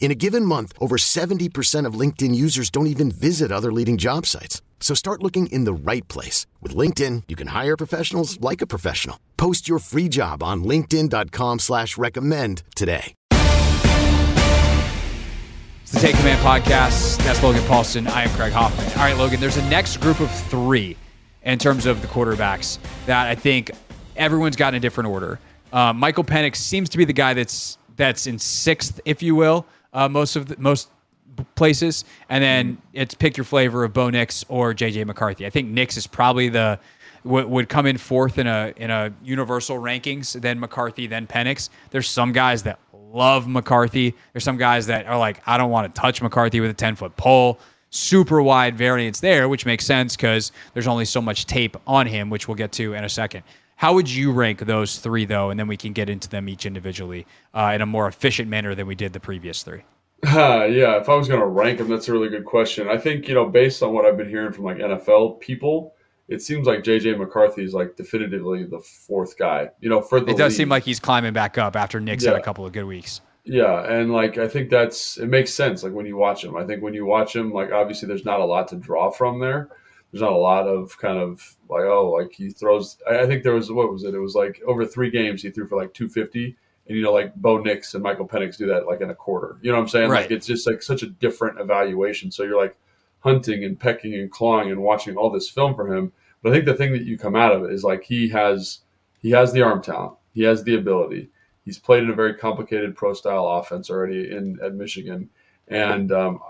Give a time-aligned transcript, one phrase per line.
[0.00, 4.24] In a given month, over 70% of LinkedIn users don't even visit other leading job
[4.24, 4.62] sites.
[4.80, 6.46] So start looking in the right place.
[6.62, 9.18] With LinkedIn, you can hire professionals like a professional.
[9.36, 13.12] Post your free job on linkedin.com slash recommend today.
[15.82, 17.16] It's the Take Command podcast.
[17.24, 18.06] That's Logan Paulsen.
[18.08, 18.86] I am Craig Hoffman.
[18.88, 20.96] All right, Logan, there's a next group of three
[21.42, 23.72] in terms of the quarterbacks that I think
[24.14, 25.40] everyone's got in a different order.
[25.72, 29.66] Uh, Michael Penix seems to be the guy that's that's in sixth, if you will
[29.92, 30.90] uh, most of the, most
[31.54, 35.46] places, and then it's pick your flavor of Bo Nix or JJ McCarthy.
[35.46, 36.78] I think Nix is probably the
[37.24, 41.68] w- would come in fourth in a in a universal rankings, then McCarthy, then Penix.
[41.90, 42.78] There's some guys that
[43.12, 44.14] love McCarthy.
[44.32, 46.96] There's some guys that are like, I don't want to touch McCarthy with a 10
[46.96, 47.58] foot pole.
[47.90, 52.28] Super wide variance there, which makes sense because there's only so much tape on him,
[52.28, 53.44] which we'll get to in a second.
[53.78, 56.66] How would you rank those three, though, and then we can get into them each
[56.66, 59.82] individually uh, in a more efficient manner than we did the previous three?
[60.26, 62.88] Uh, yeah, if I was going to rank them, that's a really good question.
[62.88, 65.94] I think you know, based on what I've been hearing from like NFL people,
[66.26, 69.68] it seems like JJ McCarthy is like definitively the fourth guy.
[69.78, 70.56] You know, for the it does league.
[70.56, 72.32] seem like he's climbing back up after Nix yeah.
[72.32, 73.20] had a couple of good weeks.
[73.44, 75.84] Yeah, and like I think that's it makes sense.
[75.84, 78.40] Like when you watch him, I think when you watch him, like obviously there's not
[78.40, 79.70] a lot to draw from there
[80.10, 82.98] there's not a lot of kind of like oh like he throws.
[83.08, 84.14] I, think there was what was it?
[84.14, 87.34] It was like over three games he threw for like 250, and you know like
[87.36, 89.58] Bo Nix and Michael Penix do that like in a quarter.
[89.60, 90.10] You know what I'm saying?
[90.10, 90.22] Right.
[90.22, 92.30] Like it's just like such a different evaluation.
[92.30, 92.76] So you're like
[93.20, 96.12] hunting and pecking and clawing and watching all this film for him.
[96.42, 98.80] But I think the thing that you come out of it is like he has
[99.20, 101.30] he has the arm talent, he has the ability.
[101.64, 105.28] He's played in a very complicated pro style offense already in at Michigan,
[105.66, 106.40] and um,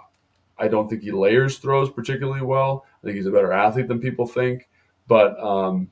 [0.58, 2.84] I don't think he layers throws particularly well.
[3.08, 4.68] Think he's a better athlete than people think,
[5.06, 5.88] but um,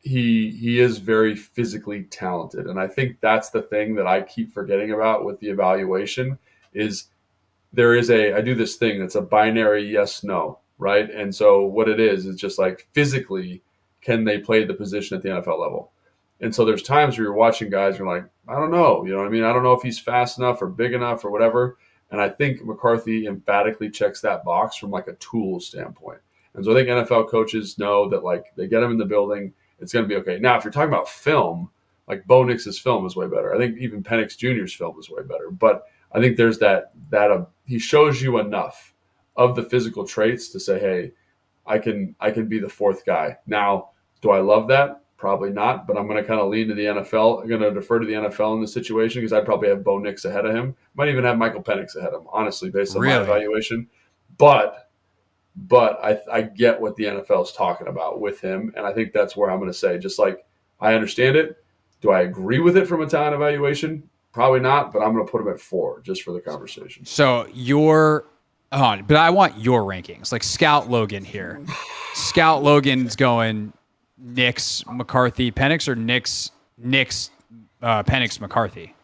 [0.00, 4.52] he he is very physically talented, and I think that's the thing that I keep
[4.52, 6.38] forgetting about with the evaluation
[6.74, 7.06] is
[7.72, 11.64] there is a I do this thing that's a binary yes no right, and so
[11.64, 13.62] what it is is just like physically
[14.00, 15.92] can they play the position at the NFL level.
[16.40, 19.18] And so there's times where you're watching guys, you're like, I don't know, you know
[19.18, 19.42] what I mean?
[19.42, 21.78] I don't know if he's fast enough or big enough or whatever.
[22.10, 26.20] And I think McCarthy emphatically checks that box from like a tool standpoint.
[26.54, 29.52] And so I think NFL coaches know that like they get him in the building,
[29.78, 30.38] it's going to be okay.
[30.38, 31.70] Now, if you're talking about film,
[32.08, 33.54] like Bo Nix's film is way better.
[33.54, 35.50] I think even Penix Jr.'s film is way better.
[35.50, 38.94] But I think there's that that uh, he shows you enough
[39.36, 41.12] of the physical traits to say, hey,
[41.66, 43.36] I can I can be the fourth guy.
[43.46, 45.02] Now, do I love that?
[45.16, 47.42] Probably not, but I'm going to kind of lean to the NFL.
[47.42, 49.98] I'm going to defer to the NFL in this situation because I'd probably have Bo
[49.98, 50.76] Nix ahead of him.
[50.94, 53.16] Might even have Michael Penix ahead of him, honestly, based on really?
[53.16, 53.88] my evaluation.
[54.38, 54.87] But,
[55.66, 59.12] but I, I get what the NFL is talking about with him, and I think
[59.12, 60.44] that's where I'm going to say, just like
[60.80, 61.62] I understand it.
[62.00, 64.08] Do I agree with it from a talent evaluation?
[64.32, 67.04] Probably not, but I'm going to put him at four just for the conversation.
[67.04, 68.26] So your
[68.70, 71.60] on, but I want your rankings, like Scout Logan here.
[72.14, 73.72] Scout Logan's going
[74.16, 77.30] Nix McCarthy Penix or Nix Nix
[77.82, 78.94] uh, Penix McCarthy?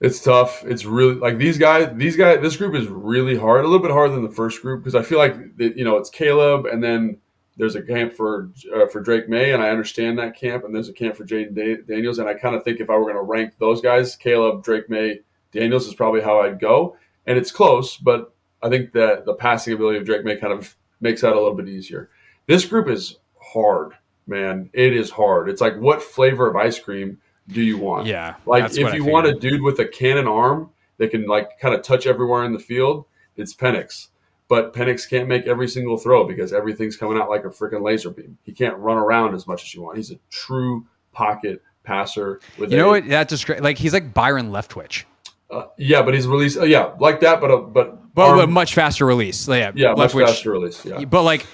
[0.00, 0.62] It's tough.
[0.64, 1.90] It's really like these guys.
[1.94, 2.40] These guys.
[2.42, 3.64] This group is really hard.
[3.64, 6.10] A little bit harder than the first group because I feel like you know it's
[6.10, 7.18] Caleb, and then
[7.56, 10.90] there's a camp for uh, for Drake Maye, and I understand that camp, and there's
[10.90, 13.14] a camp for Jayden da- Daniels, and I kind of think if I were going
[13.16, 15.20] to rank those guys, Caleb, Drake Maye,
[15.52, 16.96] Daniels is probably how I'd go,
[17.26, 20.76] and it's close, but I think that the passing ability of Drake Maye kind of
[21.00, 22.10] makes that a little bit easier.
[22.46, 23.94] This group is hard
[24.26, 25.48] man, it is hard.
[25.48, 28.06] It's like what flavor of ice cream do you want?
[28.06, 28.36] Yeah.
[28.44, 31.82] Like if you want a dude with a cannon arm that can like kind of
[31.82, 33.06] touch everywhere in the field,
[33.36, 34.08] it's Penix.
[34.48, 38.10] But Penix can't make every single throw because everything's coming out like a freaking laser
[38.10, 38.38] beam.
[38.44, 39.96] He can't run around as much as you want.
[39.96, 42.40] He's a true pocket passer.
[42.58, 43.08] With you know a, what?
[43.08, 45.04] That just like he's like Byron Leftwich.
[45.50, 46.58] Uh, yeah, but he's released.
[46.58, 49.48] Uh, yeah, like that, but uh, but but, but much faster release.
[49.48, 50.84] Yeah, yeah, Leftwich, much faster release.
[50.84, 51.46] Yeah, but like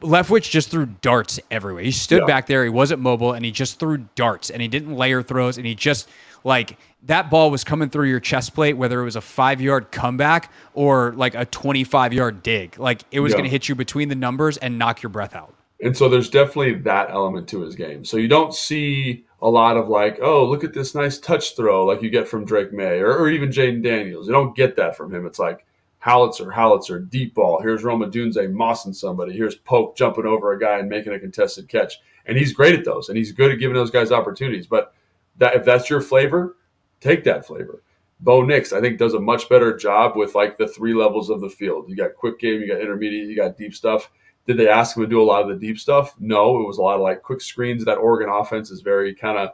[0.00, 1.82] Leftwich just threw darts everywhere.
[1.82, 2.26] He stood Yeah.
[2.26, 2.62] back there.
[2.64, 5.74] He wasn't mobile, and he just threw darts, and he didn't layer throws, and he
[5.74, 6.08] just
[6.44, 6.76] like
[7.06, 10.52] that ball was coming through your chest plate, whether it was a five yard comeback
[10.74, 12.78] or like a twenty five yard dig.
[12.78, 13.38] Like it was Yeah.
[13.38, 15.54] going to hit you between the numbers and knock your breath out.
[15.80, 18.04] And so there's definitely that element to his game.
[18.04, 21.84] So you don't see a lot of like, oh, look at this nice touch throw
[21.86, 24.26] like you get from Drake Maye or, or even Jayden Daniels.
[24.26, 25.24] You don't get that from him.
[25.24, 25.64] It's like
[26.00, 27.60] Howitzer, Howitzer, deep ball.
[27.60, 29.32] Here's Rome Odunze mossing somebody.
[29.32, 31.94] Here's Polk jumping over a guy and making a contested catch.
[32.26, 34.66] And he's great at those, and he's good at giving those guys opportunities.
[34.66, 34.94] But
[35.38, 36.56] that if that's your flavor,
[37.00, 37.82] take that flavor.
[38.20, 41.40] Bo Nix, I think, does a much better job with like the three levels of
[41.40, 41.88] the field.
[41.88, 44.10] You got quick game, you got intermediate, you got deep stuff.
[44.46, 46.14] Did they ask him to do a lot of the deep stuff?
[46.18, 47.84] No, it was a lot of like quick screens.
[47.84, 49.50] That Oregon offense is very kind of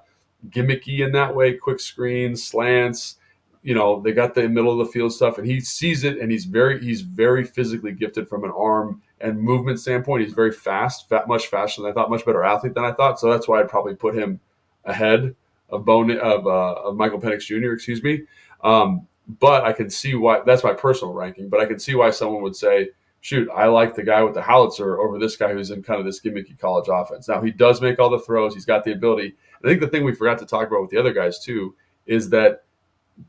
[0.48, 1.54] gimmicky in that way.
[1.54, 3.16] Quick screens, slants.
[3.64, 6.30] You know, they got the middle of the field stuff, and he sees it, and
[6.30, 10.22] he's very he's very physically gifted from an arm and movement standpoint.
[10.22, 13.18] He's very fast, fat, much faster than I thought, much better athlete than I thought.
[13.18, 14.38] So that's why I'd probably put him
[14.84, 15.34] ahead
[15.70, 17.72] of Bone of, uh, of Michael Penix Jr.
[17.72, 18.24] Excuse me.
[18.62, 19.06] Um,
[19.40, 21.48] but I can see why that's my personal ranking.
[21.48, 22.90] But I can see why someone would say,
[23.22, 26.04] "Shoot, I like the guy with the howitzer over this guy who's in kind of
[26.04, 28.52] this gimmicky college offense." Now he does make all the throws.
[28.52, 29.36] He's got the ability.
[29.64, 31.74] I think the thing we forgot to talk about with the other guys too
[32.04, 32.64] is that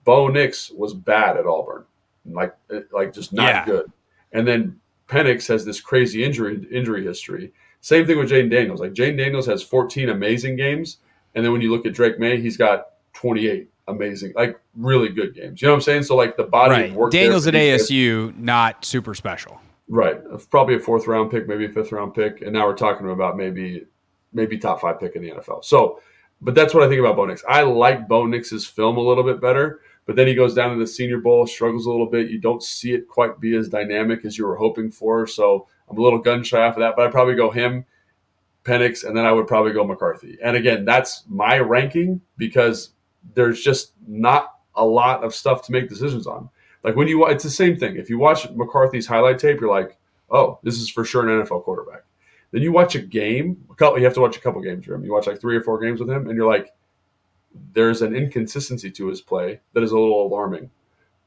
[0.03, 1.83] Bo Nix was bad at Auburn,
[2.25, 2.55] like
[2.91, 3.65] like just not Yeah.
[3.65, 3.91] good.
[4.33, 7.51] And then Penix has this crazy injury injury history.
[7.81, 8.79] Same thing with Jayden Daniels.
[8.79, 10.97] Like Jayden Daniels has 14 amazing games,
[11.35, 15.35] and then when you look at Drake Maye, he's got 28 amazing, like really good
[15.35, 15.61] games.
[15.61, 16.03] You know what I'm saying?
[16.03, 16.89] So like the body Right.
[16.89, 17.11] of work.
[17.11, 19.61] Daniels at ASU, not super special.
[19.87, 20.17] Right.
[20.49, 22.41] Probably a fourth round pick, maybe a fifth round pick.
[22.41, 23.85] And now we're talking about maybe
[24.33, 25.63] maybe top five pick in the NFL.
[25.63, 26.01] So
[26.41, 27.43] but that's what I think about Bo Nix.
[27.47, 30.79] I like Bo Nix's film a little bit better, but then he goes down to
[30.79, 32.29] the senior bowl, struggles a little bit.
[32.29, 35.25] You don't see it quite be as dynamic as you were hoping for.
[35.25, 37.85] So I'm a little gun shy off of that, but I'd probably go him,
[38.63, 40.37] Penix, and then I would probably go McCarthy.
[40.43, 42.91] And again, that's my ranking because
[43.33, 46.49] there's just not a lot of stuff to make decisions on.
[46.83, 47.95] Like when you, it's the same thing.
[47.95, 49.97] If you watch McCarthy's highlight tape, you're like,
[50.29, 51.84] oh, this is for sure an NFL quarterback.
[52.55, 54.93] Then you watch a game, a couple, you have to watch a couple games for
[54.93, 55.03] him.
[55.03, 56.73] You watch like three or four games with him, and you're like,
[57.73, 60.69] there's an inconsistency to his play that is a little alarming.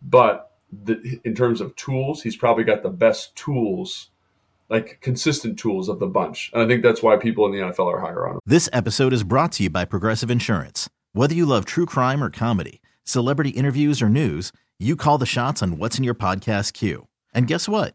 [0.00, 4.08] But the, in terms of tools, he's probably got the best tools,
[4.70, 6.50] like consistent tools of the bunch.
[6.54, 8.40] And I think that's why people in the NFL are higher on him.
[8.46, 10.88] This episode is brought to you by Progressive Insurance.
[11.12, 15.62] Whether you love true crime or comedy, celebrity interviews or news, you call the shots
[15.62, 17.06] on what's in your podcast queue.
[17.34, 17.94] And guess what?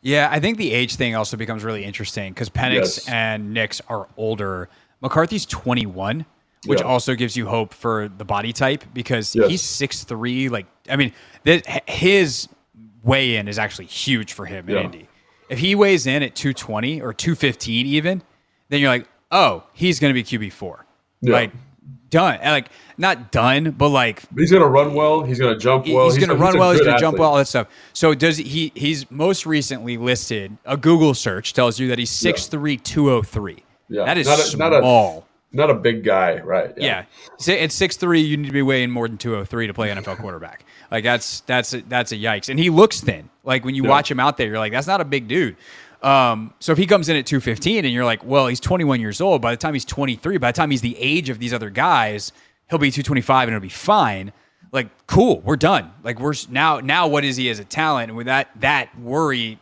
[0.00, 3.08] Yeah, I think the age thing also becomes really interesting because Penix Yes.
[3.08, 4.68] and Nix are older.
[5.00, 6.24] McCarthy's 21,
[6.66, 6.86] which Yeah.
[6.86, 9.50] also gives you hope for the body type because Yes.
[9.50, 10.48] he's 6'3.
[10.48, 11.12] Like, I mean,
[11.86, 12.48] his
[13.02, 14.82] weigh in is actually huge for him in Yeah.
[14.82, 15.08] Indy.
[15.48, 18.22] If he weighs in at 220 or 215 even,
[18.68, 20.84] then you're like, oh, he's going to be QB4.
[21.22, 21.32] Yeah.
[21.32, 21.50] Like,
[22.10, 22.38] done.
[22.40, 25.22] Eh, like not done, but like he's gonna run well.
[25.22, 26.06] He's gonna jump well.
[26.06, 26.72] He's, he's gonna run well.
[26.72, 27.00] He's gonna athlete.
[27.00, 27.30] jump well.
[27.30, 27.68] All that stuff.
[27.92, 28.72] So does he?
[28.74, 30.56] He's most recently listed.
[30.64, 32.80] A Google search tells you that he's 6'3", yeah.
[32.82, 33.64] 203.
[33.90, 34.70] Yeah, that is not a, small.
[34.70, 36.74] Not a, not a big guy, right?
[36.76, 37.04] Yeah.
[37.46, 37.54] yeah.
[37.54, 39.88] At six three, you need to be weighing more than two oh three to play
[39.88, 40.64] NFL quarterback.
[40.90, 42.48] Like that's that's a, that's a yikes.
[42.48, 43.30] And he looks thin.
[43.44, 43.90] Like when you yeah.
[43.90, 45.56] watch him out there, you're like, that's not a big dude.
[46.02, 49.20] Um, so if he comes in at 215 and you're like, well, he's 21 years
[49.20, 49.42] old.
[49.42, 52.32] By the time he's 23, by the time he's the age of these other guys,
[52.70, 54.32] he'll be 225 and it'll be fine.
[54.70, 55.92] Like, cool, we're done.
[56.04, 58.10] Like we're now now what is he as a talent?
[58.10, 59.58] And with that that worry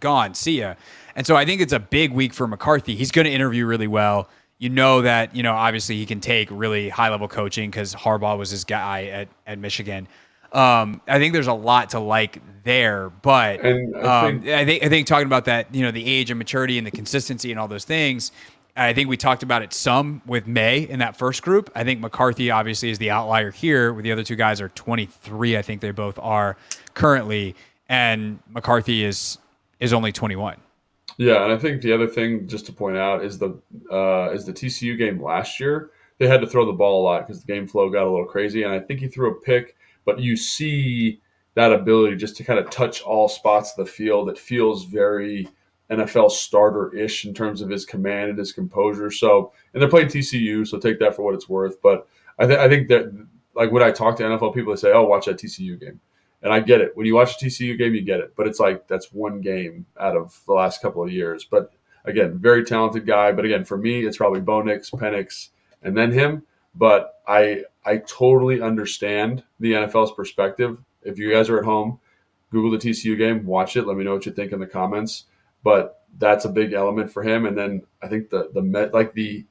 [0.00, 0.74] gone, see ya.
[1.14, 2.94] And so I think it's a big week for McCarthy.
[2.94, 6.48] He's going to interview really well you know that you know obviously he can take
[6.50, 10.08] really high level coaching because Harbaugh was his guy at at Michigan.
[10.52, 14.84] Um, I think there's a lot to like there, but I, um, think, I think
[14.84, 17.60] I think talking about that, you know, the age and maturity and the consistency and
[17.60, 18.32] all those things.
[18.78, 21.68] I think we talked about it some with Maye in that first group.
[21.74, 25.56] I think McCarthy obviously is the outlier here, with the other two guys are 23.
[25.56, 26.56] I think they both are
[26.94, 27.56] currently,
[27.88, 29.38] and McCarthy is
[29.80, 30.56] is only 21.
[31.16, 34.46] Yeah, and I think the other thing just to point out is the uh, is
[34.46, 35.90] the TCU game last year.
[36.18, 38.26] They had to throw the ball a lot because the game flow got a little
[38.26, 39.76] crazy, and I think he threw a pick.
[40.08, 41.20] But you see
[41.52, 44.30] that ability just to kind of touch all spots of the field.
[44.30, 45.46] It feels very
[45.90, 49.10] NFL starter ish in terms of his command and his composure.
[49.10, 51.82] So, and they're playing TCU, so take that for what it's worth.
[51.82, 53.14] But I, th- I think that
[53.54, 56.00] like when I talk to NFL people, they say, "Oh, watch that TCU game."
[56.40, 56.96] And I get it.
[56.96, 58.32] When you watch a TCU game, you get it.
[58.34, 61.44] But it's like that's one game out of the last couple of years.
[61.44, 61.70] But
[62.06, 63.30] again, very talented guy.
[63.32, 65.50] But again, for me, it's probably Bo Nix, Penix,
[65.82, 66.44] and then him.
[66.78, 70.78] But I I totally understand the NFL's perspective.
[71.02, 71.98] If you guys are at home,
[72.50, 73.86] Google the TCU game, watch it.
[73.86, 75.24] Let me know what you think in the comments.
[75.62, 77.46] But that's a big element for him.
[77.46, 79.44] And then I think the the met like the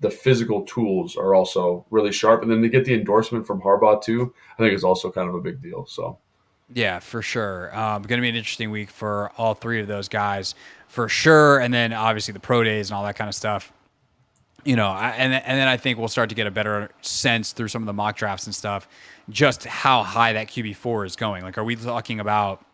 [0.00, 2.42] the physical tools are also really sharp.
[2.42, 5.34] And then to get the endorsement from Harbaugh too, I think is also kind of
[5.34, 5.84] a big deal.
[5.86, 6.18] So
[6.72, 7.76] yeah, for sure.
[7.76, 10.54] Um, going to be an interesting week for all three of those guys,
[10.88, 11.58] for sure.
[11.58, 13.72] And then obviously the pro days and all that kind of stuff.
[14.64, 17.52] You know, I, and and then I think we'll start to get a better sense
[17.52, 18.88] through some of the mock drafts and stuff,
[19.28, 21.42] just how high that QB four is going.
[21.42, 22.64] Like, are we talking about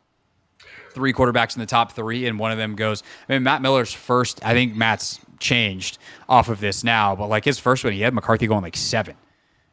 [0.92, 3.02] three quarterbacks in the top three, and one of them goes?
[3.28, 4.44] I mean, Matt Miller's first.
[4.44, 8.14] I think Matt's changed off of this now, but like his first one, he had
[8.14, 9.16] McCarthy going like seven.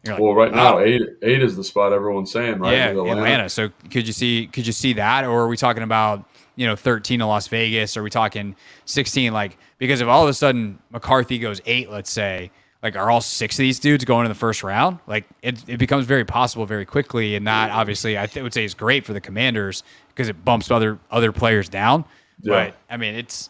[0.06, 2.74] Like, well, right now eight eight is the spot everyone's saying, right?
[2.74, 3.12] Yeah, Atlanta.
[3.12, 3.50] Atlanta.
[3.50, 6.76] So could you see could you see that, or are we talking about you know
[6.76, 7.96] thirteen in Las Vegas?
[7.98, 8.56] Or are we talking
[8.86, 9.34] sixteen?
[9.34, 13.22] Like because if all of a sudden McCarthy goes eight, let's say, like are all
[13.22, 15.00] six of these dudes going in the first round?
[15.08, 18.66] Like it, it becomes very possible very quickly, and that obviously I th- would say
[18.66, 22.06] is great for the Commanders because it bumps other other players down.
[22.42, 22.66] Yeah.
[22.66, 23.50] But I mean, it's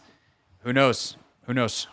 [0.63, 1.17] who knows?
[1.45, 1.88] Who knows?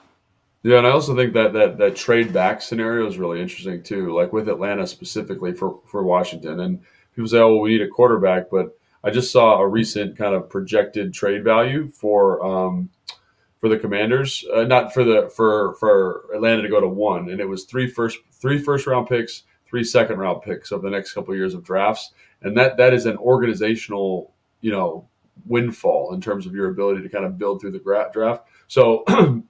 [0.62, 4.14] Yeah, and I also think that that that trade back scenario is really interesting too.
[4.14, 6.80] Like with Atlanta specifically for for Washington, and
[7.14, 10.34] people say, "Oh, well, we need a quarterback," but I just saw a recent kind
[10.34, 12.90] of projected trade value for um,
[13.60, 17.40] for the Commanders, uh, not for the for for Atlanta to go to one, and
[17.40, 21.12] it was three first three first round picks, three second round picks of the next
[21.12, 25.08] couple of years of drafts, and that that is an organizational you know
[25.46, 28.46] windfall in terms of your ability to kind of build through the draft.
[28.68, 29.04] So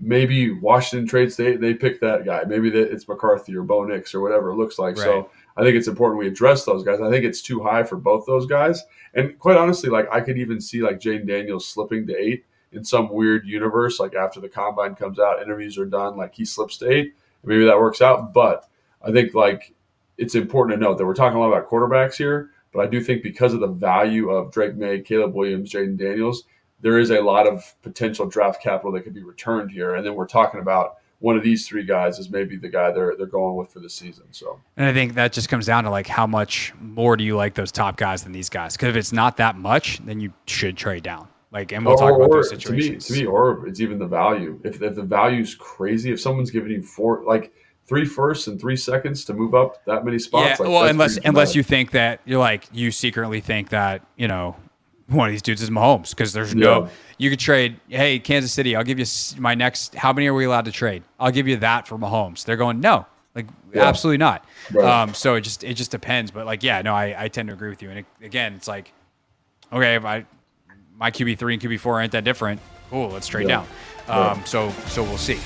[0.00, 2.44] maybe Washington trades they they pick that guy.
[2.44, 4.96] Maybe that it's McCarthy or Bo Nix or whatever it looks like.
[4.96, 5.04] Right.
[5.04, 7.00] So I think it's important we address those guys.
[7.00, 8.84] I think it's too high for both those guys.
[9.14, 12.84] And quite honestly, like I could even see like Jayden Daniels slipping to eight in
[12.84, 13.98] some weird universe.
[13.98, 17.14] Like after the combine comes out, interviews are done, like he slips to eight.
[17.44, 18.32] Maybe that works out.
[18.32, 18.68] But
[19.02, 19.74] I think like
[20.16, 22.50] it's important to note that we're talking a lot about quarterbacks here.
[22.72, 26.44] But I do think because of the value of Drake Maye, Caleb Williams, Jayden Daniels,
[26.80, 29.94] there is a lot of potential draft capital that could be returned here.
[29.94, 33.16] And then we're talking about one of these three guys is maybe the guy they're
[33.16, 34.24] they're going with for the season.
[34.30, 37.36] So, and I think that just comes down to like how much more do you
[37.36, 38.76] like those top guys than these guys?
[38.76, 41.28] Because if it's not that much, then you should trade down.
[41.50, 43.06] Like, and we'll or, talk about those situations.
[43.06, 44.60] To me, to me, or it's even the value.
[44.64, 47.52] If, if the value's crazy, if someone's giving you four, like
[47.86, 50.60] three firsts and three seconds to move up that many spots.
[50.60, 54.28] Yeah, like, well, unless unless you think that you're like you secretly think that you
[54.28, 54.56] know
[55.08, 56.90] one of these dudes is Mahomes because there's no yeah.
[57.16, 57.80] you could trade.
[57.88, 59.06] Hey, Kansas City, I'll give you
[59.38, 59.94] my next.
[59.94, 61.02] How many are we allowed to trade?
[61.18, 62.44] I'll give you that for Mahomes.
[62.44, 63.84] They're going no, like yeah.
[63.84, 64.44] absolutely not.
[64.70, 64.84] Right.
[64.84, 66.30] Um, so it just it just depends.
[66.30, 67.88] But like yeah, no, I, I tend to agree with you.
[67.88, 68.92] And it, again, it's like
[69.72, 70.26] okay, if I
[70.96, 72.60] my QB three and QB four aren't that different.
[72.90, 73.64] Cool, let's trade yeah.
[74.06, 74.32] down.
[74.32, 75.38] Um, so so we'll see.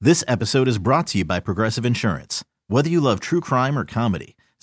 [0.00, 2.44] This episode is brought to you by Progressive Insurance.
[2.68, 4.36] Whether you love true crime or comedy